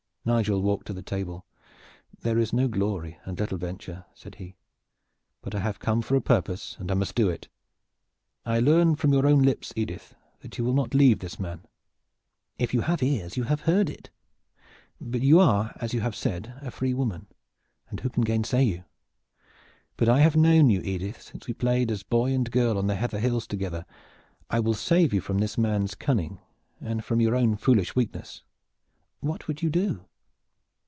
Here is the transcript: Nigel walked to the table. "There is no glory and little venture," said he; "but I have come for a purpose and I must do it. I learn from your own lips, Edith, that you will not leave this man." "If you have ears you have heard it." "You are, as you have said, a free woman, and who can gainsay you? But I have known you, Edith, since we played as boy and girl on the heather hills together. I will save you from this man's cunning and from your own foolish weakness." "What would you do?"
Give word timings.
Nigel 0.23 0.61
walked 0.61 0.85
to 0.85 0.93
the 0.93 1.01
table. 1.01 1.47
"There 2.19 2.37
is 2.37 2.53
no 2.53 2.67
glory 2.67 3.17
and 3.25 3.39
little 3.39 3.57
venture," 3.57 4.05
said 4.13 4.35
he; 4.35 4.55
"but 5.41 5.55
I 5.55 5.61
have 5.61 5.79
come 5.79 6.03
for 6.03 6.13
a 6.15 6.21
purpose 6.21 6.75
and 6.77 6.91
I 6.91 6.93
must 6.93 7.15
do 7.15 7.27
it. 7.27 7.47
I 8.45 8.59
learn 8.59 8.95
from 8.95 9.13
your 9.13 9.25
own 9.25 9.41
lips, 9.41 9.73
Edith, 9.75 10.13
that 10.41 10.59
you 10.59 10.63
will 10.63 10.75
not 10.75 10.93
leave 10.93 11.17
this 11.19 11.39
man." 11.39 11.65
"If 12.59 12.71
you 12.71 12.81
have 12.81 13.01
ears 13.01 13.35
you 13.35 13.45
have 13.45 13.61
heard 13.61 13.89
it." 13.89 14.11
"You 15.03 15.39
are, 15.39 15.75
as 15.77 15.91
you 15.91 16.01
have 16.01 16.15
said, 16.15 16.53
a 16.61 16.69
free 16.69 16.93
woman, 16.93 17.25
and 17.89 17.99
who 18.01 18.09
can 18.11 18.23
gainsay 18.23 18.61
you? 18.65 18.83
But 19.97 20.07
I 20.07 20.19
have 20.19 20.35
known 20.35 20.69
you, 20.69 20.81
Edith, 20.81 21.19
since 21.23 21.47
we 21.47 21.55
played 21.55 21.89
as 21.89 22.03
boy 22.03 22.31
and 22.31 22.51
girl 22.51 22.77
on 22.77 22.85
the 22.85 22.93
heather 22.95 23.19
hills 23.19 23.47
together. 23.47 23.87
I 24.51 24.59
will 24.59 24.75
save 24.75 25.15
you 25.15 25.21
from 25.21 25.39
this 25.39 25.57
man's 25.57 25.95
cunning 25.95 26.37
and 26.79 27.03
from 27.03 27.21
your 27.21 27.33
own 27.35 27.55
foolish 27.55 27.95
weakness." 27.95 28.43
"What 29.21 29.47
would 29.47 29.63
you 29.63 29.71
do?" 29.71 30.05